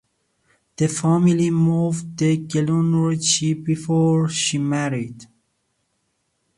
The 0.77 0.87
family 0.87 1.51
moved 1.51 2.17
to 2.17 2.35
Glenorchy 2.35 3.53
before 3.53 4.29
she 4.29 4.57
married. 4.57 5.27